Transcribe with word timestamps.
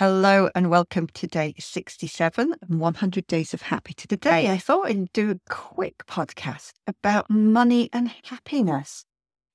Hello 0.00 0.48
and 0.54 0.70
welcome 0.70 1.08
to 1.08 1.26
day 1.26 1.54
67 1.58 2.54
and 2.62 2.80
100 2.80 3.26
Days 3.26 3.52
of 3.52 3.60
Happy. 3.60 3.92
Today, 3.92 4.48
I 4.48 4.56
thought 4.56 4.86
I'd 4.86 5.12
do 5.12 5.30
a 5.30 5.40
quick 5.50 6.06
podcast 6.06 6.72
about 6.86 7.28
money 7.28 7.90
and 7.92 8.10
happiness. 8.24 9.04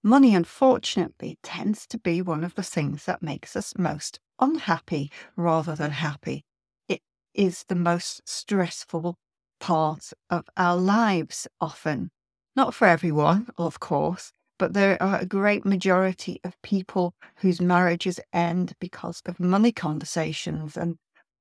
Money, 0.04 0.36
unfortunately, 0.36 1.40
tends 1.42 1.88
to 1.88 1.98
be 1.98 2.22
one 2.22 2.44
of 2.44 2.54
the 2.54 2.62
things 2.62 3.06
that 3.06 3.24
makes 3.24 3.56
us 3.56 3.74
most 3.76 4.20
unhappy 4.40 5.12
rather 5.36 5.74
than 5.74 5.90
happy. 5.90 6.46
It 6.88 7.02
is 7.34 7.66
the 7.68 7.74
most 7.74 8.22
stressful 8.30 9.18
part 9.60 10.14
of 10.30 10.46
our 10.56 10.78
lives 10.78 11.48
often. 11.60 12.12
Not 12.56 12.76
for 12.76 12.86
everyone, 12.88 13.48
of 13.58 13.80
course, 13.80 14.32
but 14.58 14.74
there 14.74 15.02
are 15.02 15.20
a 15.20 15.26
great 15.26 15.66
majority 15.66 16.40
of 16.44 16.62
people 16.62 17.14
whose 17.38 17.62
marriages 17.62 18.20
end 18.32 18.74
because 18.80 19.22
of 19.26 19.40
money 19.40 19.72
conversations 19.72 20.78
and 20.78 20.96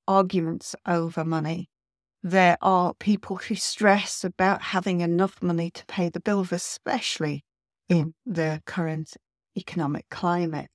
arguments 0.08 0.74
over 0.86 1.24
money. 1.24 1.68
There 2.22 2.56
are 2.62 2.94
people 2.94 3.36
who 3.36 3.54
stress 3.54 4.24
about 4.24 4.62
having 4.62 5.00
enough 5.00 5.42
money 5.42 5.70
to 5.70 5.86
pay 5.86 6.08
the 6.08 6.20
bills, 6.20 6.52
especially 6.52 7.44
in 7.88 8.14
the 8.24 8.62
current 8.66 9.16
economic 9.56 10.06
climate. 10.10 10.68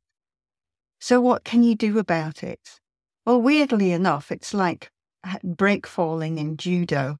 So, 0.99 1.19
what 1.21 1.43
can 1.43 1.63
you 1.63 1.75
do 1.75 1.97
about 1.97 2.43
it? 2.43 2.79
Well, 3.25 3.41
weirdly 3.41 3.91
enough, 3.91 4.31
it's 4.31 4.53
like 4.53 4.91
break 5.43 5.87
falling 5.87 6.37
in 6.37 6.57
judo 6.57 7.17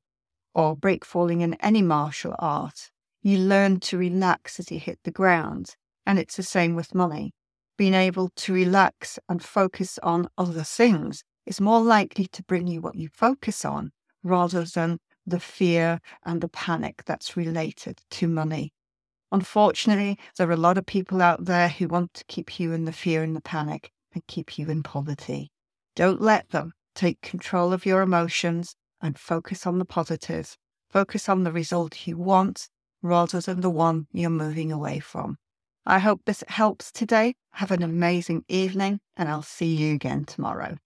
or 0.54 0.76
break 0.76 1.05
falling 1.05 1.41
in 1.41 1.55
any 1.55 1.81
martial 1.81 2.35
art 2.40 2.91
you 3.21 3.37
learn 3.37 3.79
to 3.81 3.97
relax 3.97 4.59
as 4.59 4.71
you 4.71 4.79
hit 4.79 4.99
the 5.03 5.11
ground. 5.11 5.75
And 6.05 6.17
it's 6.17 6.37
the 6.37 6.43
same 6.43 6.75
with 6.75 6.95
money. 6.95 7.33
Being 7.77 7.93
able 7.93 8.29
to 8.35 8.53
relax 8.53 9.19
and 9.29 9.43
focus 9.43 9.99
on 10.03 10.29
other 10.37 10.63
things 10.63 11.23
is 11.45 11.61
more 11.61 11.81
likely 11.81 12.27
to 12.27 12.43
bring 12.43 12.67
you 12.67 12.81
what 12.81 12.95
you 12.95 13.09
focus 13.13 13.63
on 13.63 13.91
rather 14.23 14.63
than 14.63 14.99
the 15.26 15.39
fear 15.39 15.99
and 16.26 16.41
the 16.41 16.49
panic 16.49 17.03
that's 17.05 17.37
related 17.37 17.99
to 18.11 18.27
money. 18.27 18.73
Unfortunately, 19.31 20.17
there 20.37 20.49
are 20.49 20.54
a 20.54 20.57
lot 20.57 20.77
of 20.77 20.85
people 20.85 21.21
out 21.21 21.45
there 21.45 21.70
who 21.70 21.87
want 21.87 22.13
to 22.15 22.26
keep 22.27 22.59
you 22.59 22.73
in 22.73 22.85
the 22.85 22.91
fear 22.91 23.21
and 23.21 23.35
the 23.35 23.41
panic 23.41 23.91
and 24.13 24.26
keep 24.27 24.57
you 24.57 24.67
in 24.70 24.81
poverty. 24.81 25.51
Don't 25.95 26.21
let 26.21 26.49
them 26.49 26.73
take 26.95 27.21
control 27.21 27.71
of 27.71 27.85
your 27.85 28.01
emotions 28.01 28.76
and 29.01 29.17
focus 29.17 29.67
on 29.67 29.77
the 29.77 29.85
positive. 29.85 30.57
Focus 30.89 31.29
on 31.29 31.43
the 31.43 31.51
result 31.51 32.07
you 32.07 32.17
want 32.17 32.67
rather 33.01 33.41
than 33.41 33.61
the 33.61 33.69
one 33.69 34.07
you're 34.11 34.29
moving 34.29 34.71
away 34.71 34.99
from. 34.99 35.37
I 35.85 35.99
hope 35.99 36.21
this 36.25 36.43
helps 36.47 36.91
today. 36.91 37.35
Have 37.53 37.71
an 37.71 37.83
amazing 37.83 38.43
evening, 38.47 38.99
and 39.17 39.27
I'll 39.29 39.41
see 39.41 39.75
you 39.75 39.95
again 39.95 40.25
tomorrow. 40.25 40.77